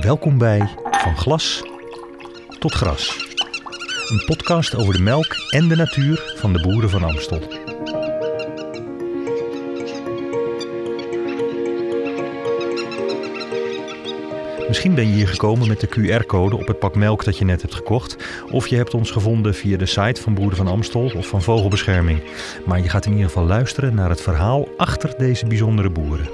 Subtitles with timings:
[0.00, 1.62] Welkom bij Van Glas
[2.58, 3.16] tot Gras.
[4.08, 7.65] Een podcast over de melk en de natuur van de boeren van Amstel.
[14.68, 17.62] Misschien ben je hier gekomen met de QR-code op het pak melk dat je net
[17.62, 18.16] hebt gekocht.
[18.50, 22.22] Of je hebt ons gevonden via de site van Boeren van Amstel of van Vogelbescherming.
[22.64, 26.28] Maar je gaat in ieder geval luisteren naar het verhaal achter deze bijzondere boeren.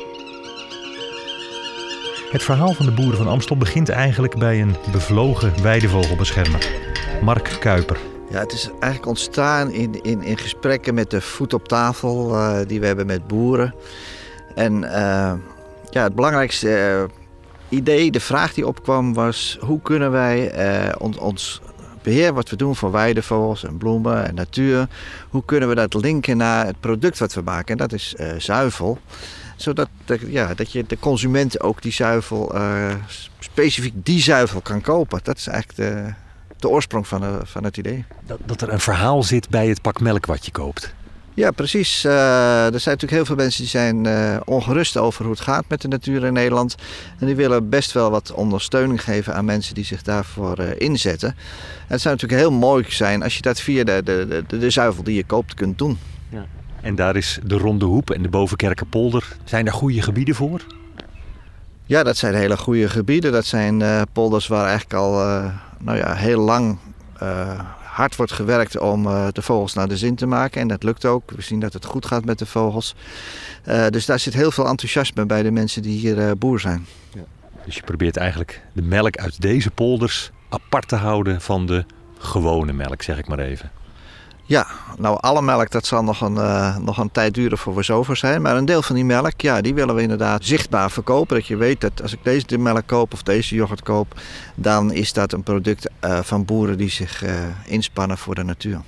[2.31, 6.67] Het verhaal van de boeren van Amstel begint eigenlijk bij een bevlogen weidevogelbeschermer,
[7.23, 7.99] Mark Kuiper.
[8.31, 12.59] Ja, het is eigenlijk ontstaan in, in, in gesprekken met de voet op tafel uh,
[12.67, 13.75] die we hebben met boeren.
[14.55, 15.33] En uh,
[15.91, 17.22] ja, het belangrijkste uh,
[17.73, 19.59] idee, de vraag die opkwam was...
[19.61, 20.53] hoe kunnen wij
[20.99, 21.61] ons, ons
[22.03, 24.89] beheer wat we doen voor weidevogels en bloemen en natuur...
[25.29, 27.73] hoe kunnen we dat linken naar het product wat we maken?
[27.73, 28.99] En dat is zuivel
[29.63, 29.89] zodat
[30.27, 32.95] ja, dat je de consument ook die zuivel, uh,
[33.39, 35.21] specifiek die zuivel kan kopen.
[35.23, 36.13] Dat is eigenlijk de,
[36.57, 38.05] de oorsprong van, de, van het idee.
[38.27, 40.95] Dat, dat er een verhaal zit bij het pak melk wat je koopt.
[41.35, 42.05] Ja, precies.
[42.05, 42.13] Uh,
[42.65, 45.81] er zijn natuurlijk heel veel mensen die zijn uh, ongerust over hoe het gaat met
[45.81, 46.75] de natuur in Nederland.
[47.19, 51.29] En die willen best wel wat ondersteuning geven aan mensen die zich daarvoor uh, inzetten.
[51.29, 51.37] En
[51.87, 55.03] het zou natuurlijk heel mooi zijn als je dat via de, de, de, de zuivel
[55.03, 55.99] die je koopt kunt doen.
[56.29, 56.47] Ja.
[56.81, 59.37] En daar is de Ronde Hoep en de Bovenkerkenpolder.
[59.45, 60.61] Zijn daar goede gebieden voor?
[61.87, 63.33] Ja, dat zijn hele goede gebieden.
[63.33, 65.13] Dat zijn polders waar eigenlijk al
[65.79, 66.79] nou ja, heel lang
[67.93, 70.61] hard wordt gewerkt om de vogels naar de zin te maken.
[70.61, 71.31] En dat lukt ook.
[71.31, 72.95] We zien dat het goed gaat met de vogels.
[73.91, 76.87] dus daar zit heel veel enthousiasme bij de mensen die hier boer zijn.
[77.15, 77.23] Ja.
[77.65, 81.85] Dus je probeert eigenlijk de melk uit deze polders apart te houden van de
[82.19, 83.71] gewone melk, zeg ik maar even.
[84.45, 84.67] Ja,
[84.99, 88.17] nou alle melk dat zal nog een, uh, nog een tijd duren voor we zover
[88.17, 88.43] zijn.
[88.43, 91.37] Maar een deel van die melk, ja, die willen we inderdaad zichtbaar verkopen.
[91.37, 94.21] Dat je weet dat als ik deze melk koop of deze yoghurt koop,
[94.55, 97.33] dan is dat een product uh, van boeren die zich uh,
[97.67, 98.81] inspannen voor de natuur.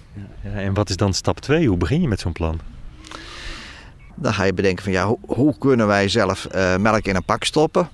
[0.42, 1.66] Ja, en wat is dan stap 2?
[1.68, 2.60] Hoe begin je met zo'n plan?
[4.14, 6.46] Dan ga je bedenken van ja, hoe, hoe kunnen wij zelf
[6.78, 7.88] melk in een pak stoppen?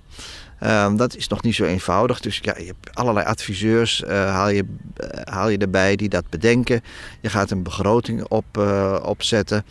[0.67, 2.21] Um, dat is nog niet zo eenvoudig.
[2.21, 6.29] Dus ja, je hebt allerlei adviseurs uh, haal, je, uh, haal je erbij die dat
[6.29, 6.83] bedenken.
[7.21, 9.65] Je gaat een begroting op, uh, opzetten.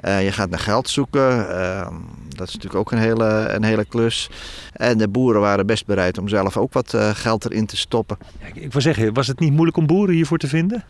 [0.00, 1.48] je gaat naar geld zoeken.
[1.48, 1.94] Ehm,
[2.28, 4.30] dat is natuurlijk ook een hele, een hele klus.
[4.72, 8.18] En de boeren waren best bereid om zelf ook wat geld erin te stoppen.
[8.40, 10.84] Ja, ik wil zeggen, was het niet moeilijk om boeren hiervoor te vinden?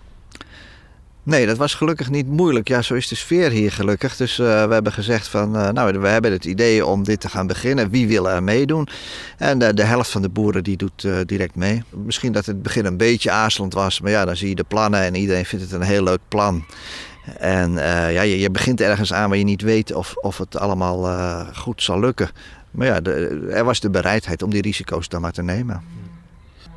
[1.25, 2.69] Nee, dat was gelukkig niet moeilijk.
[2.69, 4.17] Ja, zo is de sfeer hier gelukkig.
[4.17, 7.29] Dus uh, we hebben gezegd van, uh, nou, we hebben het idee om dit te
[7.29, 7.91] gaan beginnen.
[7.91, 8.89] Wie wil er meedoen?
[9.39, 11.83] En uh, de helft van de boeren die doet direct mee.
[11.91, 15.01] Misschien dat het begin een beetje aarzelend was, maar ja, dan zie je de plannen
[15.01, 16.65] en iedereen vindt het een heel leuk plan.
[17.39, 21.17] En ja, je, je, begint ergens aan waar je niet weet of, of het allemaal
[21.55, 22.31] goed zal lukken.
[22.71, 23.01] Maar ja,
[23.51, 25.83] er was de bereidheid om die risico's dan maar te nemen.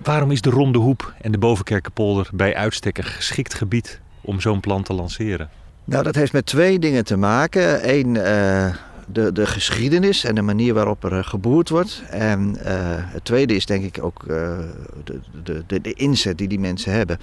[0.04, 4.60] Waarom is de Ronde Hoep en de Bovenkerkenpolder bij uitstek een geschikt gebied om zo'n
[4.60, 5.50] plan te lanceren?
[5.84, 7.90] Nou, dat heeft met twee dingen te maken.
[7.90, 8.76] Eén, uh,
[9.08, 12.04] de, de geschiedenis en de manier waarop er geboerd wordt.
[12.10, 14.58] En uh, het tweede is denk ik ook uh,
[15.04, 17.20] de, de, de, inzet die die mensen hebben.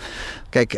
[0.48, 0.72] Kijk,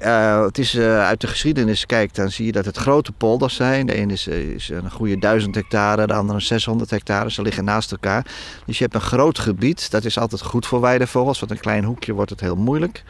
[0.44, 3.86] het is uit de geschiedenis kijkt, dan zie je dat het grote polders zijn.
[3.86, 7.30] De ene is, is een goede 1000 hectare, de andere 600 hectare.
[7.30, 8.26] Ze liggen naast elkaar.
[8.66, 9.90] Dus je hebt een groot gebied.
[9.90, 13.04] Dat is altijd goed voor weidevogels, want een klein hoekje wordt het heel moeilijk.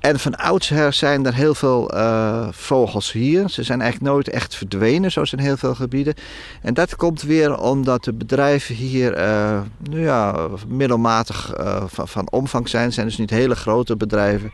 [0.00, 3.48] En van oudsher zijn er heel veel uh, vogels hier.
[3.48, 6.14] Ze zijn eigenlijk nooit echt verdwenen, zoals in heel veel gebieden.
[6.62, 11.52] En dat komt weer omdat de bedrijven hier uh, nou ja, middelmatig
[11.86, 12.84] van, van, omvang zijn.
[12.84, 14.52] Het zijn dus niet hele grote bedrijven.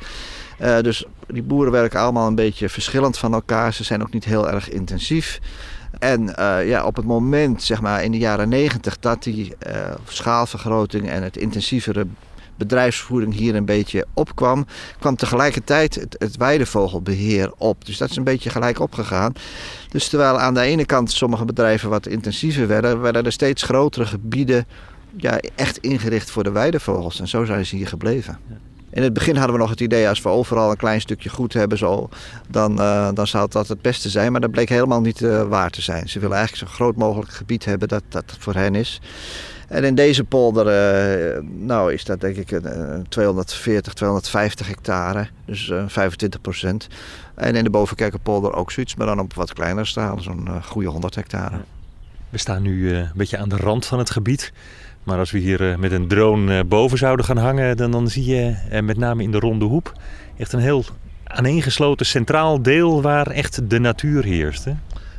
[0.82, 3.72] dus die boeren werken allemaal een beetje verschillend van elkaar.
[3.72, 5.40] Ze zijn ook niet heel erg intensief.
[5.98, 9.54] En ja, op het moment, zeg maar in de jaren negentig, dat die
[10.08, 12.06] schaalvergroting en het intensievere
[12.62, 14.66] bedrijfsvoering hier een beetje opkwam,
[14.98, 17.86] kwam tegelijkertijd het, het weidevogelbeheer op.
[17.86, 19.32] Dus dat is een beetje gelijk opgegaan.
[19.88, 24.06] Dus terwijl aan de ene kant sommige bedrijven wat intensiever werden, werden er steeds grotere
[24.06, 24.66] gebieden
[25.16, 27.20] ja, echt ingericht voor de weidevogels.
[27.20, 28.38] En zo zijn ze hier gebleven.
[28.92, 31.52] In het begin hadden we nog het idee, als we overal een klein stukje goed
[31.52, 32.08] hebben, zo,
[32.48, 34.32] dan, uh, dan zou dat het beste zijn.
[34.32, 36.08] Maar dat bleek helemaal niet uh, waar te zijn.
[36.08, 39.00] Ze willen eigenlijk zo groot mogelijk gebied hebben dat dat voor hen is.
[39.68, 45.68] En in deze polder uh, nou is dat denk ik een, 240, 250 hectare, dus
[45.68, 46.88] uh, 25 procent.
[47.34, 51.14] En in de Bovenkerkenpolder ook zoiets, maar dan op wat kleiner staan, zo'n goede 100
[51.14, 51.56] hectare.
[52.30, 54.52] We staan nu een beetje aan de rand van het gebied.
[55.04, 58.54] Maar als we hier met een drone boven zouden gaan hangen, dan, dan zie je
[58.82, 59.92] met name in de ronde hoep
[60.36, 60.84] echt een heel
[61.24, 64.64] aaneengesloten centraal deel waar echt de natuur heerst.
[64.64, 64.72] Hè?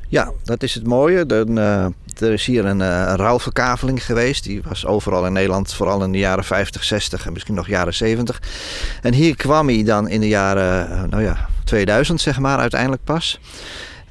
[0.07, 1.25] Ja, dat is het mooie.
[1.25, 1.85] Dan, uh,
[2.19, 4.43] er is hier een, uh, ruilverkaveling geweest.
[4.43, 7.93] Die was overal in Nederland, vooral in de jaren 50, 60 en misschien nog jaren
[7.93, 8.41] 70.
[9.01, 13.39] En hier kwam hij dan in de jaren nou ja, 2000, zeg maar, uiteindelijk pas.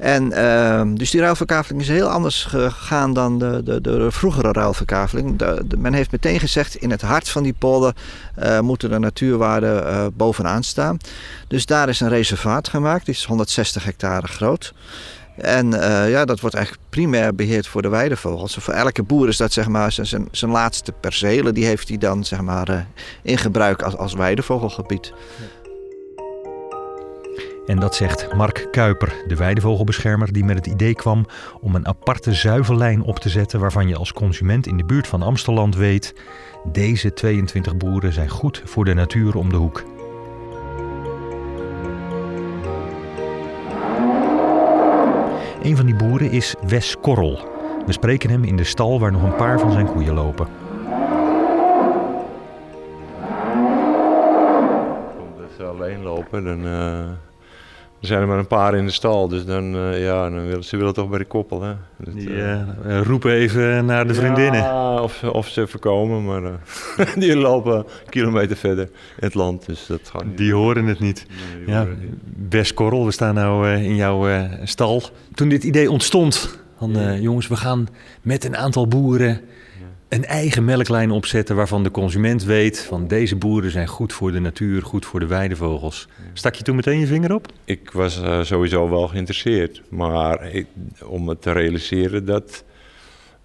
[0.02, 5.40] En uh, dus die ruilverkaveling is heel anders gegaan dan de, de, de vroegere ruilverkaveling.
[5.78, 7.94] Men heeft meteen gezegd, in het hart van die polder
[8.38, 10.96] uh, moeten de natuurwaarden uh, bovenaan staan.
[11.48, 14.74] Dus daar is een reservaat gemaakt, die is 160 hectare groot.
[15.36, 18.56] En uh, ja, dat wordt eigenlijk primair beheerd voor de weidevogels.
[18.60, 21.54] Voor elke boer is dat zeg maar zijn, zijn laatste percelen.
[21.54, 22.86] Die heeft hij dan zeg maar
[23.22, 25.12] in gebruik als, als weidevogelgebied.
[27.66, 31.26] En dat zegt Mark Kuiper, de weidevogelbeschermer, die met het idee kwam
[31.60, 35.22] om een aparte zuivellijn op te zetten waarvan je als consument in de buurt van
[35.22, 36.14] Amstelland weet:
[36.72, 39.84] deze 22 boeren zijn goed voor de natuur om de hoek.
[45.62, 47.50] Een van die boeren is Wes Korrel.
[47.86, 50.46] We spreken hem in de stal waar nog een paar van zijn koeien lopen.
[55.42, 57.10] Als ze alleen lopen, dan uh,
[58.02, 59.28] er zijn er maar een paar in de stal.
[59.28, 61.62] Dus dan, uh, ja, dan willen, ze willen toch bij de koppel.
[61.62, 61.74] Hè?
[61.96, 62.60] Dat, die uh,
[63.02, 64.60] roepen even naar de vriendinnen.
[64.60, 66.42] Ja, of, of ze voorkomen, maar
[67.16, 69.66] die lopen een kilometer verder in het land.
[69.66, 70.36] Dus dat gaat niet.
[70.36, 71.26] Die horen het niet.
[71.56, 71.86] Nee, ja,
[72.24, 75.02] Best Korrel, we staan nu in jouw stal.
[75.34, 77.14] Toen dit idee ontstond, van ja.
[77.14, 77.88] jongens, we gaan
[78.22, 79.40] met een aantal boeren
[80.12, 84.40] een eigen melklijn opzetten waarvan de consument weet van deze boeren zijn goed voor de
[84.40, 86.08] natuur, goed voor de weidevogels.
[86.32, 87.52] Stak je toen meteen je vinger op?
[87.64, 90.50] Ik was uh, sowieso wel geïnteresseerd, maar
[91.04, 92.64] om het te realiseren dat,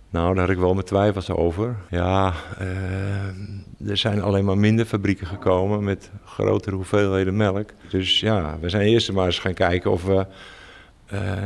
[0.10, 1.76] nou daar had ik wel mijn twijfels over.
[1.90, 7.70] Ja, uh, er zijn alleen maar minder fabrieken gekomen met grotere hoeveelheden melk.
[7.90, 10.26] Dus ja, we zijn eerst maar eens gaan kijken of we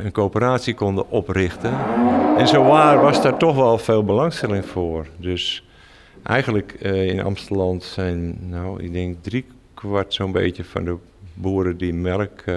[0.03, 1.73] een coöperatie konden oprichten.
[2.37, 5.07] En zowaar was daar toch wel veel belangstelling voor.
[5.17, 5.63] Dus
[6.23, 10.95] eigenlijk uh, in Amsterdam zijn, nou, ik denk drie kwart zo'n beetje van de
[11.33, 12.55] boeren die melk, uh,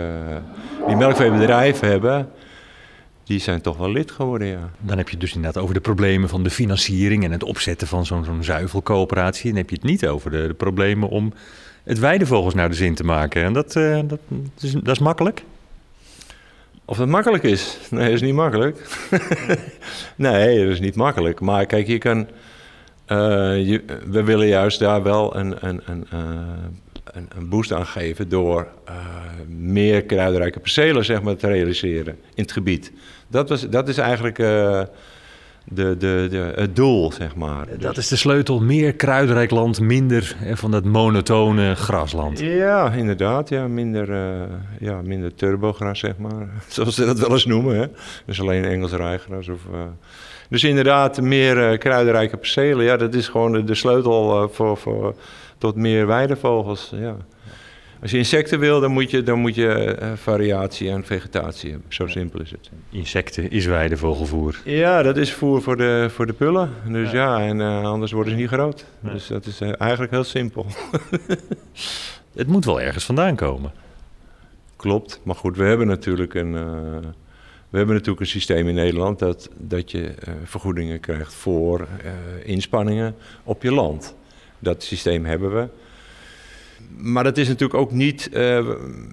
[0.87, 2.31] die melkveebedrijven hebben,
[3.25, 4.71] die zijn toch wel lid geworden, ja.
[4.81, 7.87] Dan heb je het dus inderdaad over de problemen van de financiering en het opzetten
[7.87, 9.49] van zo'n zuivelcoöperatie.
[9.49, 11.33] Dan heb je het niet over de, problemen om
[11.85, 13.43] het weidevogels naar de zin te maken.
[13.43, 13.73] En dat,
[14.07, 14.21] dat,
[14.61, 15.45] is, dat is makkelijk.
[16.85, 17.79] Of dat makkelijk is?
[17.91, 18.89] Nee, dat is niet makkelijk.
[20.17, 21.41] nee, dat is niet makkelijk.
[21.41, 22.19] Maar kijk, je kan.
[22.19, 23.17] Uh,
[23.67, 26.21] je, we willen juist daar wel een, een, een, uh,
[27.05, 28.95] een, een boost aan geven door uh,
[29.49, 32.93] meer kruidrijke percelen zeg maar, te realiseren in het gebied.
[33.29, 34.39] Dat, was, dat is eigenlijk
[35.65, 37.67] de, de, de, het doel, zeg maar.
[37.79, 38.61] Dat is de sleutel.
[38.61, 42.39] Meer kruidrijk land, minder van dat monotone grasland.
[42.39, 43.49] Ja, inderdaad.
[43.49, 44.43] Ja, minder, uh,
[44.81, 46.49] ja, minder turbogras, zeg maar.
[46.69, 47.77] Zoals ze dat wel eens noemen.
[47.77, 47.87] Hè.
[48.27, 49.49] Dus alleen Engels rijgras.
[49.49, 49.81] Of, uh...
[50.49, 52.85] Dus inderdaad, meer uh, kruidrijke percelen.
[52.85, 55.15] Ja, dat is gewoon de, de sleutel voor, voor,
[55.59, 56.93] tot meer weidevogels.
[56.95, 57.17] Ja.
[58.05, 61.93] Als je insecten wil, dan moet je, dan moet je uh, variatie en vegetatie hebben.
[61.93, 62.71] Zo simpel is het.
[62.91, 64.61] Insecten is weidevogelvoer.
[64.65, 66.71] Ja, dat is voer voor de, voor de pullen.
[66.89, 68.85] Dus ja, ja en uh, anders worden ze niet groot.
[69.01, 69.11] Ja.
[69.11, 70.67] Dus dat is uh, eigenlijk heel simpel.
[72.37, 73.73] het moet wel ergens vandaan komen.
[74.77, 76.53] Klopt, maar goed, we hebben natuurlijk een,
[77.71, 80.15] we hebben natuurlijk een systeem in Nederland dat, dat je
[80.45, 81.89] vergoedingen krijgt voor
[82.45, 83.15] inspanningen
[83.45, 84.15] op je land.
[84.59, 85.69] Dat systeem hebben we
[86.97, 88.69] maar dat is natuurlijk ook niet, uh,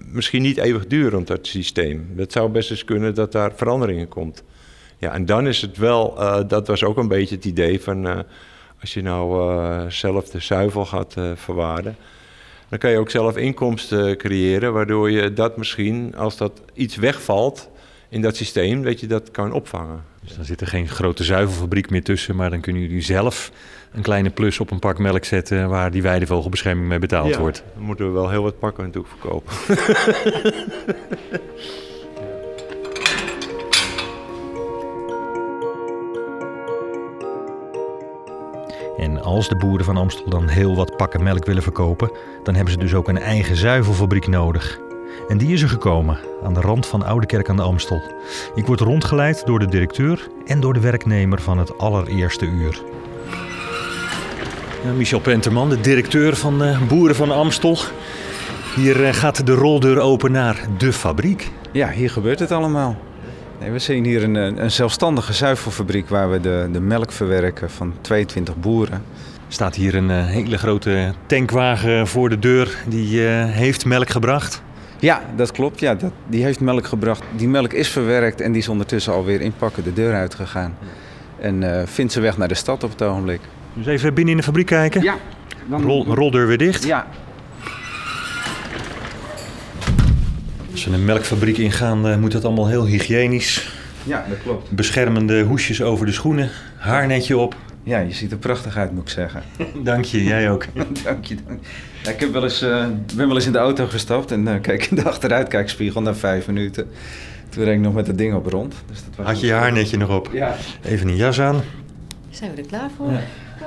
[0.06, 2.12] misschien niet eeuwigdurend, dat systeem.
[2.16, 4.42] Het zou best eens kunnen dat daar veranderingen komt.
[4.98, 8.06] Ja, en dan is het wel, uh, dat was ook een beetje het idee van,
[8.06, 8.18] uh,
[8.80, 11.96] als je nou zelf de zuivel gaat verwaarden,
[12.68, 17.70] dan kan je ook zelf inkomsten creëren, waardoor je dat misschien, als dat iets wegvalt
[18.08, 20.11] in dat systeem, dat je dat kan opvangen.
[20.24, 23.52] Dus dan zit er geen grote zuivelfabriek meer tussen, maar dan kunnen jullie zelf
[23.92, 27.64] een kleine plus op een pak melk zetten waar die weidevogelbescherming mee betaald ja, wordt.
[27.74, 29.52] Dan moeten we wel heel wat pakken natuurlijk verkopen.
[39.02, 42.10] En als de boeren van Amstel dan heel wat pakken melk willen verkopen,
[42.42, 44.80] dan hebben ze dus ook een eigen zuivelfabriek nodig.
[45.28, 48.02] En die is er gekomen, aan de rand van Oudekerk aan de Amstel.
[48.54, 52.82] Ik word rondgeleid door de directeur en door de werknemer van het allereerste uur.
[54.96, 57.78] Michel Penterman, de directeur van de Boeren van Amstel.
[58.74, 61.50] Hier gaat de roldeur open naar de fabriek.
[61.72, 62.96] Ja, hier gebeurt het allemaal.
[63.60, 67.94] Nee, we zien hier een, een zelfstandige zuivelfabriek waar we de, de melk verwerken van
[68.00, 69.02] 22 boeren.
[69.46, 72.76] Er staat hier een hele grote tankwagen voor de deur.
[72.86, 74.62] Die uh, heeft melk gebracht.
[75.02, 75.80] Ja, dat klopt.
[75.80, 77.22] Ja, dat, die heeft melk gebracht.
[77.36, 80.76] Die melk is verwerkt en die is ondertussen alweer in pakken de deur uitgegaan.
[81.40, 83.40] En uh, vindt zijn weg naar de stad op het ogenblik.
[83.74, 85.02] Dus even binnen in de fabriek kijken?
[85.02, 85.16] Ja.
[85.66, 85.82] Dan...
[85.82, 86.84] Rol, roldeur weer dicht?
[86.84, 87.06] Ja.
[90.70, 93.72] Als we een melkfabriek ingaan, uh, moet dat allemaal heel hygiënisch.
[94.04, 94.70] Ja, dat klopt.
[94.70, 97.56] Beschermende hoesjes over de schoenen, haarnetje op.
[97.82, 99.42] Ja, je ziet er prachtig uit, moet ik zeggen.
[99.84, 100.66] dank je, jij ook.
[101.04, 101.36] dank je.
[101.46, 101.60] Dank.
[102.02, 104.54] Ja, ik heb wel eens, uh, ben wel eens in de auto gestapt en uh,
[104.60, 106.86] keek in de achteruitkijkspiegel na vijf minuten.
[107.48, 108.74] Toen reed ik nog met het ding op rond.
[108.86, 110.28] Dus dat was Had je je haarnetje nog op?
[110.32, 110.56] Ja.
[110.84, 111.60] Even een jas aan.
[112.30, 113.10] Zijn we er klaar voor?
[113.10, 113.20] Ja.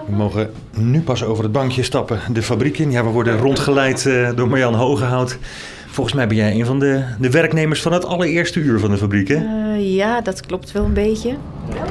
[0.08, 2.92] We mogen nu pas over het bankje stappen de fabriek in.
[2.92, 5.38] Ja, we worden rondgeleid uh, door Marjan Hogehout.
[5.88, 8.98] Volgens mij ben jij een van de, de werknemers van het allereerste uur van de
[8.98, 9.36] fabriek, hè?
[9.36, 11.30] Uh, ja, dat klopt wel een beetje.
[11.70, 11.86] Ja,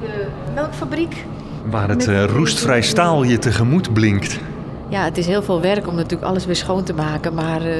[0.00, 1.24] de melkfabriek.
[1.70, 4.38] Waar het uh, roestvrij staal je tegemoet blinkt.
[4.88, 7.34] Ja, het is heel veel werk om natuurlijk alles weer schoon te maken.
[7.34, 7.76] Maar uh,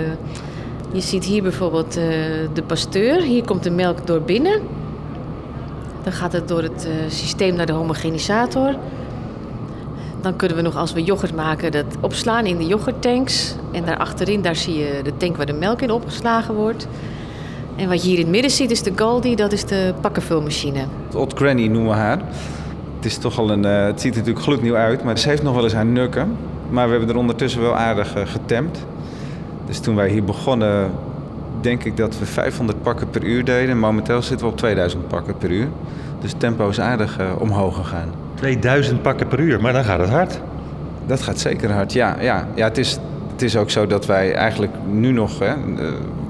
[0.92, 1.92] je ziet hier bijvoorbeeld
[2.52, 3.22] de pasteur.
[3.22, 4.60] Hier komt de melk door binnen.
[6.02, 8.75] Dan gaat het door het systeem naar de homogenisator.
[10.20, 13.54] Dan kunnen we nog, als we yoghurt maken, dat opslaan in de yoghurttanks.
[13.72, 16.86] En daar achterin, daar zie je de tank waar de melk in opgeslagen wordt.
[17.76, 20.84] En wat je hier in het midden ziet, is de Galdi, dat is de pakkenvulmachine.
[21.14, 22.18] Old Granny noemen we haar.
[22.96, 25.54] Het, is toch al een, het ziet er natuurlijk gloednieuw uit, maar ze heeft nog
[25.54, 26.36] wel eens haar nukken.
[26.70, 28.87] Maar we hebben er ondertussen wel aardig uh, getemd.
[29.66, 30.90] Dus toen wij hier begonnen,
[31.61, 33.78] denk ik dat we 500 pakken per uur deden.
[33.78, 35.68] Momenteel zitten we op 2000 pakken per uur.
[36.20, 38.08] Dus het tempo is aardig uh, omhoog gegaan.
[38.35, 40.40] 2000 pakken per uur, maar dan gaat het hard.
[41.06, 42.16] Dat gaat zeker hard, ja.
[42.20, 42.46] ja.
[42.54, 42.99] ja het, is,
[43.32, 45.54] het is ook zo dat wij eigenlijk nu nog hè,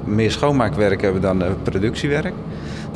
[0.04, 2.34] meer schoonmaakwerk hebben dan productiewerk.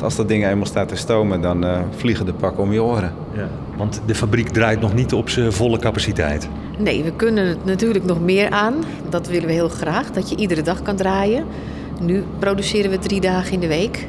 [0.01, 3.13] Als dat ding eenmaal staat te stomen, dan uh, vliegen de pakken om je oren.
[3.33, 6.49] Ja, want de fabriek draait nog niet op zijn volle capaciteit.
[6.77, 8.73] Nee, we kunnen het natuurlijk nog meer aan.
[9.09, 11.45] Dat willen we heel graag, dat je iedere dag kan draaien.
[11.99, 14.07] Nu produceren we drie dagen in de week.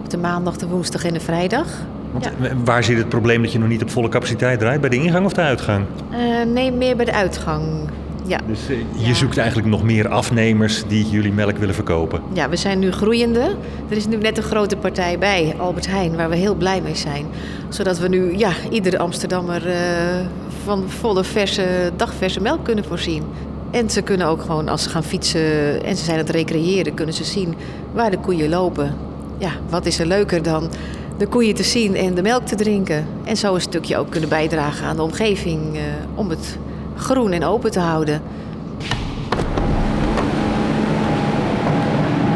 [0.00, 1.66] Op de maandag, de woensdag en de vrijdag.
[2.12, 2.30] Want ja.
[2.64, 4.80] Waar zit het probleem dat je nog niet op volle capaciteit draait?
[4.80, 5.84] Bij de ingang of de uitgang?
[6.12, 6.18] Uh,
[6.52, 7.62] nee, meer bij de uitgang.
[8.28, 8.40] Ja.
[8.46, 9.14] Dus uh, je ja.
[9.14, 12.22] zoekt eigenlijk nog meer afnemers die jullie melk willen verkopen?
[12.32, 13.54] Ja, we zijn nu groeiende.
[13.88, 16.96] Er is nu net een grote partij bij, Albert Heijn, waar we heel blij mee
[16.96, 17.26] zijn.
[17.68, 19.74] Zodat we nu ja, iedere Amsterdammer uh,
[20.64, 23.22] van volle verse, dagverse melk kunnen voorzien.
[23.70, 26.94] En ze kunnen ook gewoon, als ze gaan fietsen en ze zijn aan het recreëren,
[26.94, 27.54] kunnen ze zien
[27.92, 28.94] waar de koeien lopen.
[29.38, 30.70] Ja, wat is er leuker dan
[31.18, 33.06] de koeien te zien en de melk te drinken.
[33.24, 35.80] En zo een stukje ook kunnen bijdragen aan de omgeving uh,
[36.14, 36.58] om het
[36.98, 38.22] groen en open te houden.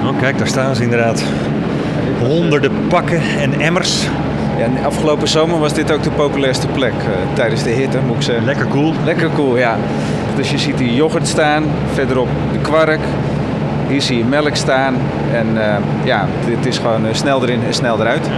[0.04, 1.24] Oh, kijk, daar staan ze inderdaad.
[2.18, 4.08] Honderden pakken en emmers.
[4.58, 8.22] Ja, afgelopen zomer was dit ook de populairste plek uh, tijdens de hitte, moet ik
[8.22, 8.44] zeggen.
[8.44, 8.92] Lekker cool.
[9.04, 9.76] Lekker cool, ja.
[10.36, 11.64] Dus je ziet hier yoghurt staan,
[11.94, 13.00] verderop de kwark.
[13.88, 14.94] Hier zie je melk staan.
[15.32, 15.62] En uh,
[16.04, 18.26] ja, het is gewoon uh, snel erin en snel eruit.
[18.26, 18.32] Ja.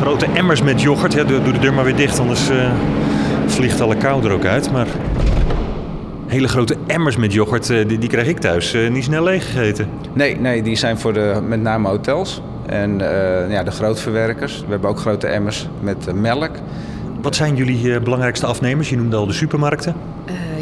[0.00, 1.12] Grote emmers met yoghurt.
[1.12, 2.70] Ja, doe de deur maar weer dicht, anders uh,
[3.46, 4.72] vliegt alle kou er ook uit.
[4.72, 4.86] Maar
[6.38, 9.88] hele grote emmers met yoghurt, die, die krijg ik thuis niet snel leeggegeten.
[10.12, 12.42] Nee, nee, die zijn voor de, met name hotels.
[12.66, 12.98] En
[13.48, 14.60] ja, de grootverwerkers.
[14.60, 16.50] We hebben ook grote emmers met melk.
[17.20, 18.88] Wat zijn jullie belangrijkste afnemers?
[18.88, 19.94] Je noemde al de supermarkten.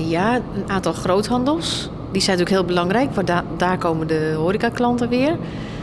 [0.08, 1.90] ja, een aantal groothandels.
[2.10, 5.36] Die zijn natuurlijk heel belangrijk, want da daar komen de horecaklanten weer.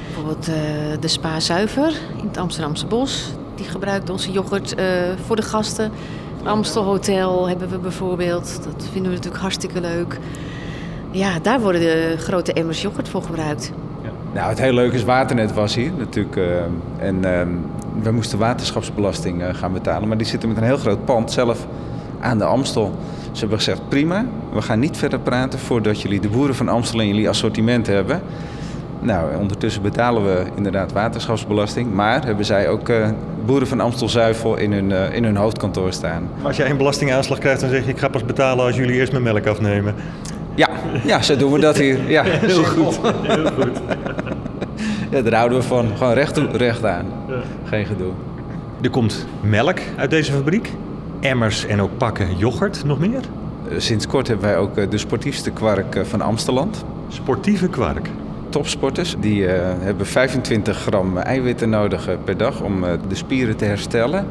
[0.06, 0.56] Bijvoorbeeld uh,
[1.00, 3.34] de Spa Zuiver in het Amsterdamse Bos.
[3.56, 4.86] Die gebruikt onze yoghurt uh,
[5.26, 5.92] voor de gasten.
[6.44, 8.60] Amstel Hotel hebben we bijvoorbeeld.
[8.64, 10.20] Dat vinden we natuurlijk hartstikke leuk.
[11.12, 13.72] Ja, daar worden de grote emmers yoghurt voor gebruikt.
[14.04, 14.10] Ja.
[14.34, 16.36] Nou, het heel leuke is, Waternet was hier natuurlijk.
[16.36, 16.46] Uh,
[16.98, 17.22] en
[18.02, 20.08] we moesten waterschapsbelasting gaan betalen.
[20.08, 21.68] Maar die zitten met een heel groot pand zelf
[22.20, 22.92] aan de Amstel.
[23.32, 27.00] Ze hebben gezegd, prima, we gaan niet verder praten voordat jullie de boeren van Amstel
[27.00, 28.22] in jullie assortiment hebben.
[29.04, 33.08] Nou, ondertussen betalen we inderdaad waterschapsbelasting, maar hebben zij ook uh,
[33.46, 36.30] boeren van Amstel Zuivel in hun, uh, in hun hoofdkantoor staan.
[36.38, 38.96] Maar als jij een belastingaanslag krijgt, dan zeg je ik ga pas betalen als jullie
[38.96, 39.96] eerst mijn melk afnemen.
[40.56, 40.70] Ja,
[41.04, 42.10] ja zo doen we dat hier.
[42.10, 43.00] Ja, heel goed.
[43.22, 43.82] Heel goed.
[45.12, 45.88] ja, daar houden we van.
[45.98, 47.06] Gewoon recht toe, recht aan.
[47.64, 48.12] Geen gedoe.
[48.82, 50.72] Er komt melk uit deze fabriek
[51.20, 53.22] emmers en ook pakken yoghurt nog meer?
[53.78, 56.86] Sinds kort hebben wij ook de sportiefste kwark van Amsteland.
[57.08, 58.10] Sportieve kwark?
[58.54, 63.66] Topsporters die uh, hebben 25 gram eiwitten nodig per dag om uh, de spieren te
[63.66, 64.28] herstellen.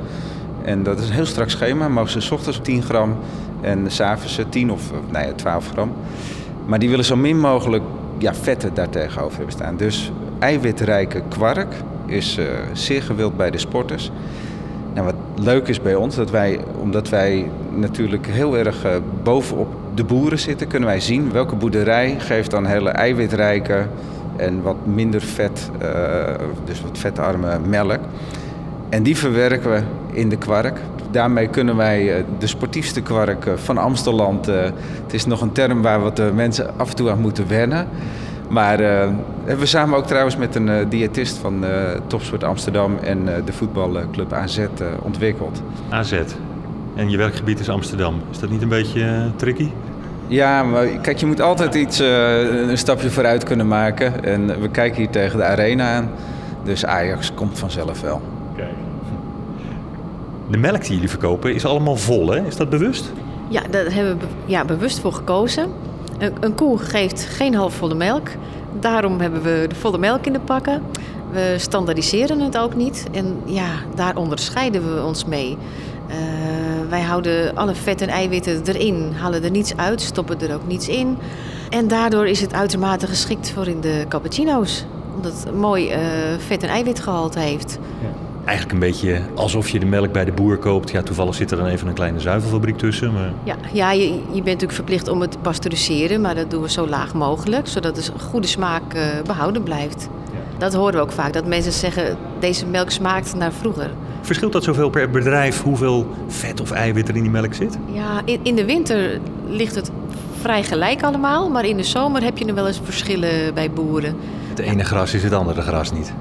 [0.64, 1.88] En dat is een heel strak schema.
[1.88, 3.16] Mogen ze s ochtends 10 gram
[3.60, 5.92] en s'avonds 10 of nou ja, 12 gram.
[6.66, 7.82] Maar die willen zo min mogelijk
[8.18, 9.76] ja, vetten daartegenover hebben staan.
[9.76, 11.74] Dus eiwitrijke kwark
[12.06, 12.38] is
[12.72, 14.10] zeer gewild bij de sporters.
[14.94, 19.81] Nou, wat leuk is bij ons, dat wij, omdat wij natuurlijk heel erg uh, bovenop
[19.94, 23.86] de boeren zitten, kunnen wij zien welke boerderij geeft dan hele eiwitrijke
[24.36, 25.88] en wat minder vet, uh,
[26.64, 28.00] dus wat vetarme melk.
[28.88, 29.82] En die verwerken we
[30.12, 30.78] in de kwark.
[31.10, 34.46] Daarmee kunnen wij de sportiefste kwark van Amstelland.
[34.46, 37.88] het is nog een term waar wat de mensen af en toe aan moeten wennen.
[38.48, 41.70] Maar hebben we samen ook trouwens met een diëtist van uh,
[42.06, 44.66] Topsport Amsterdam en de voetbalclub AZ
[45.02, 45.62] ontwikkeld.
[45.88, 46.14] AZ.
[46.94, 48.20] En je werkgebied is Amsterdam.
[48.30, 49.68] Is dat niet een beetje tricky?
[50.26, 54.24] Ja, maar kijk, je moet altijd iets, een stapje vooruit kunnen maken.
[54.24, 56.10] En we kijken hier tegen de arena aan.
[56.64, 58.20] Dus Ajax komt vanzelf wel.
[58.56, 58.68] Kijk.
[60.50, 62.46] De melk die jullie verkopen is allemaal vol, hè?
[62.46, 63.12] Is dat bewust?
[63.48, 65.66] Ja, daar hebben we ja, bewust voor gekozen.
[66.18, 68.28] Een, een koe geeft geen halfvolle melk.
[68.80, 70.82] Daarom hebben we de volle melk in de pakken.
[71.30, 73.06] We standaardiseren het ook niet.
[73.12, 75.58] En ja, daar onderscheiden we ons mee.
[76.12, 76.18] Uh,
[76.88, 80.88] wij houden alle vet en eiwitten erin, halen er niets uit, stoppen er ook niets
[80.88, 81.18] in.
[81.70, 84.84] En daardoor is het uitermate geschikt voor in de cappuccino's.
[85.14, 85.98] Omdat het mooi uh,
[86.38, 87.78] vet- en eiwitgehalte heeft.
[88.02, 90.90] Ja eigenlijk een beetje alsof je de melk bij de boer koopt.
[90.90, 93.12] Ja, toevallig zit er dan even een kleine zuivelfabriek tussen.
[93.12, 93.32] Maar...
[93.44, 96.70] Ja, ja je, je bent natuurlijk verplicht om het te pasteuriseren, maar dat doen we
[96.70, 100.08] zo laag mogelijk, zodat de goede smaak uh, behouden blijft.
[100.58, 103.90] Dat horen we ook vaak, dat mensen zeggen deze melk smaakt naar vroeger.
[104.20, 107.78] Verschilt dat zoveel per bedrijf hoeveel vet of eiwit er in die melk zit?
[107.92, 109.90] Ja, in, in de winter ligt het
[110.40, 114.16] vrij gelijk allemaal, maar in de zomer heb je nog wel eens verschillen bij boeren.
[114.48, 116.12] Het ene gras is het andere gras niet.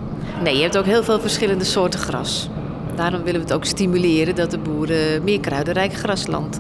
[0.43, 2.49] Nee, je hebt ook heel veel verschillende soorten gras.
[2.95, 6.59] Daarom willen we het ook stimuleren dat de boeren meer kruidenrijk grasland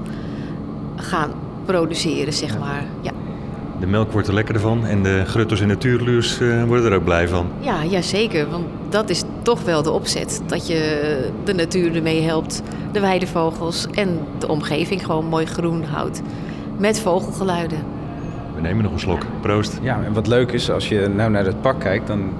[0.95, 1.31] gaan
[1.65, 2.83] produceren, zeg maar.
[3.01, 3.11] Ja.
[3.81, 7.03] De melk wordt er lekkerder van en de grutters en natuurluurs uh, worden er ook
[7.03, 7.47] blij van.
[7.59, 8.49] Ja, ja, zeker.
[8.49, 10.41] Want dat is toch wel de opzet.
[10.45, 12.61] Dat je de natuur ermee helpt,
[12.91, 16.21] de weidevogels en de omgeving gewoon mooi groen houdt.
[16.77, 17.77] Met vogelgeluiden.
[18.55, 19.25] We nemen nog een slok.
[19.41, 19.79] Proost.
[19.81, 22.33] Ja, en wat leuk is, als je nou naar het pak kijkt, dan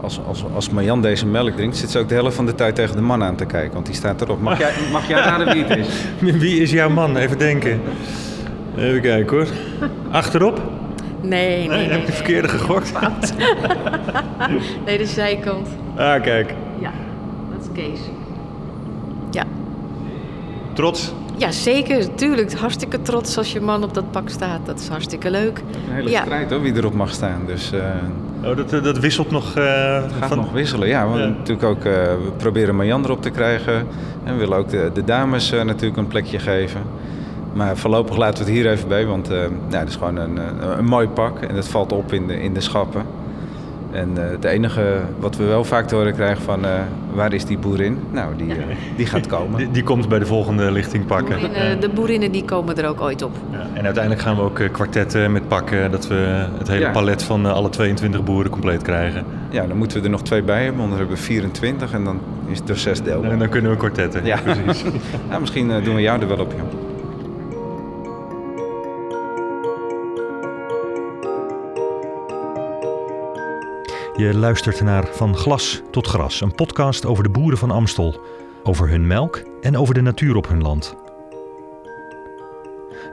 [0.00, 2.74] als, als, als Marjan deze melk drinkt, zit ze ook de helft van de tijd
[2.74, 3.72] tegen de man aan te kijken.
[3.72, 4.40] Want die staat erop.
[4.40, 5.86] Mag jij, mag jij raden wie het is?
[6.42, 7.16] Wie is jouw man?
[7.16, 7.80] Even denken.
[8.76, 9.46] Even kijken hoor.
[10.10, 10.60] Achterop?
[11.20, 11.88] Nee, nee, nee.
[11.88, 12.88] heb je verkeerde gegokt?
[12.88, 13.32] Fout.
[14.86, 15.68] nee, de zijkant.
[15.96, 16.54] Ah, kijk.
[16.78, 16.92] Ja,
[17.52, 18.00] dat is Kees.
[19.30, 19.44] Ja.
[20.72, 21.12] Trots?
[21.36, 22.14] Ja, zeker.
[22.14, 22.52] Tuurlijk.
[22.52, 24.66] Hartstikke trots als je man op dat pak staat.
[24.66, 25.58] Dat is hartstikke leuk.
[25.58, 27.42] Een hele strijd hoor, wie erop mag staan.
[27.46, 27.80] Dus, uh...
[28.44, 29.56] Oh, dat, eh, dat wisselt nog?
[29.56, 31.10] Uh, het gaat nog wisselen, ja.
[31.10, 33.86] We, Natuurlijk ook, uh, we proberen Marjan erop te krijgen.
[34.24, 36.80] En we willen ook de, de dames natuurlijk een plekje geven.
[37.52, 39.28] Maar voorlopig laten we het hier even bij, want
[39.68, 40.38] ja, het is gewoon een,
[40.78, 41.40] een mooi pak.
[41.40, 43.02] En het valt op in de, in de schappen.
[43.92, 46.70] En uh, het enige wat we wel vaak te horen krijgen van uh,
[47.12, 47.98] waar is die boerin?
[48.10, 48.54] Nou, die, uh,
[48.96, 49.56] die gaat komen.
[49.58, 51.40] Die, die, komt bij de volgende lichting pakken.
[51.40, 53.36] De, boerinnen, de boerinnen die komen er ook ooit op.
[53.50, 56.90] Ja, en uiteindelijk gaan we ook kwartetten met pakken, dat we het hele ja.
[56.90, 59.24] palet van alle 22 boeren compleet krijgen.
[59.50, 62.04] Ja, dan moeten we er nog twee bij hebben, want dan hebben we 24 en
[62.04, 63.24] dan is het er zes deel.
[63.24, 64.38] En dan kunnen we kwartetten, ja.
[64.44, 64.84] precies.
[65.28, 66.87] nou, misschien doen we jou er wel op, joh.
[74.18, 78.20] Je luistert naar Van Glas tot Gras, een podcast over de boeren van Amstel,
[78.62, 80.94] over hun melk en over de natuur op hun land.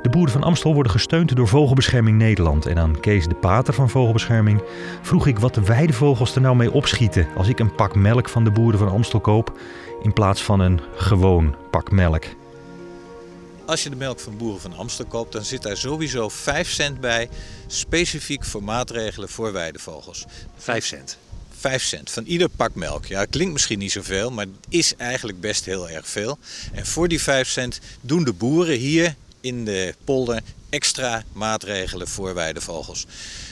[0.02, 2.66] De boeren van Amstel worden gesteund door Vogelbescherming Nederland.
[2.66, 4.64] En aan Kees de Pater van Vogelbescherming
[5.02, 8.44] vroeg ik wat de weidevogels er nou mee opschieten als ik een pak melk van
[8.44, 9.60] de boeren van Amstel koop
[10.02, 12.24] in plaats van een gewoon pak melk.
[13.66, 17.00] Als je de melk van boeren van Amstel koopt, dan zit daar sowieso 5 cent
[17.00, 17.30] bij,
[17.68, 20.26] specifiek voor maatregelen voor weidevogels.
[20.58, 21.18] 5 cent?
[21.60, 23.06] 5 cent van ieder pak melk.
[23.06, 26.38] Ja, klinkt misschien niet zoveel, maar het is eigenlijk best heel erg veel.
[26.74, 30.42] En voor die 5 cent doen de boeren hier in de polder
[30.76, 33.06] extra maatregelen voor weidevogels.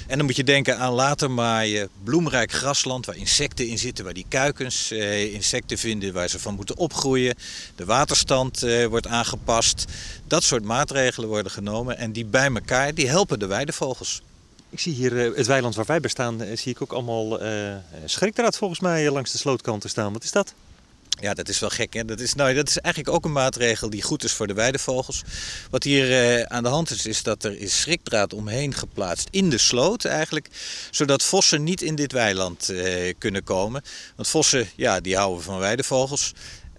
[0.07, 4.13] En dan moet je denken aan later maaien, bloemrijk grasland waar insecten in zitten, waar
[4.13, 7.35] die kuikens eh, insecten vinden waar ze van moeten opgroeien.
[7.75, 9.85] De waterstand eh, wordt aangepast.
[10.27, 14.21] Dat soort maatregelen worden genomen en die bij elkaar die helpen de weidevogels.
[14.69, 17.43] Ik zie hier uh, het weiland waar wij bij staan, uh, zie ik ook allemaal
[17.43, 20.13] uh, schrikdraad volgens mij langs de slootkanten staan.
[20.13, 20.53] Wat is dat?
[21.21, 21.93] Ja, dat is wel gek.
[21.93, 22.05] Hè?
[22.05, 25.23] Dat, is, nou, dat is eigenlijk ook een maatregel die goed is voor de weidevogels.
[25.69, 29.49] Wat hier uh, aan de hand is, is dat er is schrikdraad omheen geplaatst in
[29.49, 30.47] de sloot eigenlijk.
[30.91, 33.83] Zodat vossen niet in dit weiland uh, kunnen komen.
[34.15, 36.33] Want vossen, ja, die houden van weidevogels.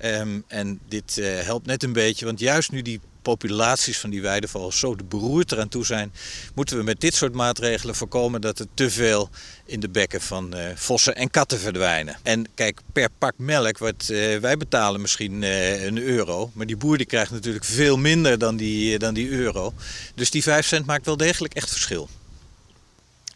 [0.05, 4.23] Um, en dit uh, helpt net een beetje, want juist nu die populaties van die
[4.23, 6.13] weidevogels zo beroerd eraan toe zijn,
[6.55, 9.31] moeten we met dit soort maatregelen voorkomen dat er te veel
[9.65, 12.17] in de bekken van uh, vossen en katten verdwijnen.
[12.23, 16.77] En kijk, per pak melk, wat, uh, wij betalen misschien uh, een euro, maar die
[16.77, 19.73] boer die krijgt natuurlijk veel minder dan die, dan die euro.
[20.15, 22.09] Dus die 5 cent maakt wel degelijk echt verschil.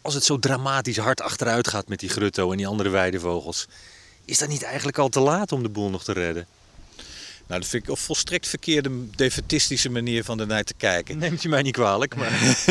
[0.01, 3.67] Als het zo dramatisch hard achteruit gaat met die grutto en die andere weidevogels,
[4.25, 6.47] is dat niet eigenlijk al te laat om de boel nog te redden?
[7.49, 11.17] Nou, dat vind ik een volstrekt verkeerde defetistische manier van ernaar te kijken.
[11.17, 12.31] Neemt u mij niet kwalijk, maar...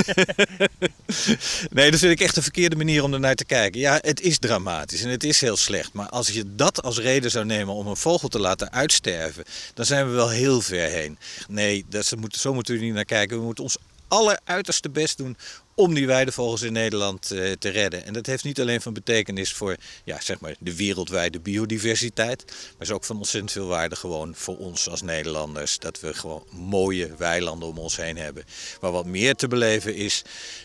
[1.70, 3.80] nee, dat vind ik echt een verkeerde manier om ernaar te kijken.
[3.80, 5.92] Ja, het is dramatisch en het is heel slecht.
[5.92, 9.44] Maar als je dat als reden zou nemen om een vogel te laten uitsterven...
[9.74, 11.18] dan zijn we wel heel ver heen.
[11.48, 13.38] Nee, dat, zo moeten we niet naar kijken.
[13.38, 13.76] We moeten ons
[14.08, 15.36] alleruiterste best doen
[15.78, 18.04] om die weidevogels in Nederland eh, te redden.
[18.04, 22.86] En dat heeft niet alleen van betekenis voor ja, zeg maar de wereldwijde biodiversiteit, maar
[22.86, 25.78] is ook van ontzettend veel waarde gewoon voor ons als Nederlanders.
[25.78, 28.44] Dat we gewoon mooie weilanden om ons heen hebben.
[28.80, 30.22] Waar wat meer te beleven is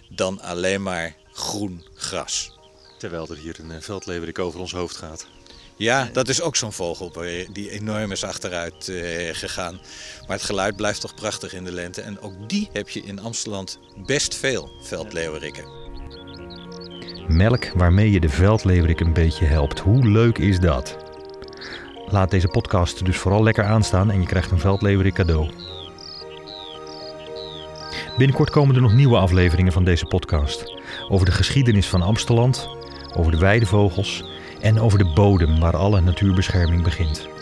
[0.10, 2.52] dan alleen maar groen gras.
[2.97, 5.28] Terwijl er hier een eh, veldleverik over ons hoofd gaat.
[5.84, 7.12] Ja, dat is ook zo'n vogel
[7.52, 9.80] die enorm is achteruit uh, gegaan.
[10.28, 12.02] Maar het geluid blijft toch prachtig in de lente.
[12.02, 13.65] En ook die heb je in Amsterdam
[14.06, 15.65] best veel, veldleeuwerikken.
[17.28, 19.80] Melk waarmee je de veldleeuwerik een beetje helpt.
[19.80, 20.98] Hoe leuk is dat?
[22.06, 25.52] Laat deze podcast dus vooral lekker aanstaan en je krijgt een veldleeuwerik cadeau.
[28.17, 30.82] Binnenkort komen er nog nieuwe afleveringen van deze podcast.
[31.10, 32.52] Over de geschiedenis van Amsterdam,
[33.15, 34.33] over de weidevogels
[34.63, 37.33] en over de bodem waar alle natuurbescherming begint.